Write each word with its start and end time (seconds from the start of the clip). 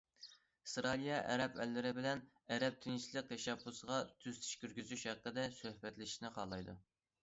ئىسرائىلىيە 0.69 1.19
ئەرەب 1.33 1.59
ئەللىرى 1.65 1.91
بىلەن 1.99 2.25
ئەرەب 2.55 2.81
تىنچلىق 2.87 3.31
تەشەببۇسىغا 3.35 4.03
تۈزىتىش 4.17 4.59
كىرگۈزۈش 4.67 5.09
ھەققىدە 5.15 5.49
سۆھبەتلىشىشنى 5.63 6.39
خالايدۇ. 6.43 6.83